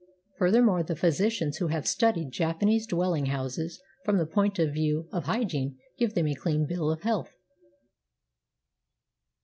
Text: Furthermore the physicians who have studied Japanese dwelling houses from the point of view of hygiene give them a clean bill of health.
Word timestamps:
Furthermore 0.39 0.81
the 0.81 0.95
physicians 0.95 1.57
who 1.57 1.67
have 1.67 1.85
studied 1.87 2.31
Japanese 2.31 2.87
dwelling 2.87 3.27
houses 3.27 3.79
from 4.03 4.17
the 4.17 4.25
point 4.25 4.57
of 4.57 4.73
view 4.73 5.07
of 5.11 5.25
hygiene 5.25 5.77
give 5.99 6.15
them 6.15 6.25
a 6.25 6.33
clean 6.33 6.65
bill 6.65 6.89
of 6.89 7.03
health. 7.03 7.29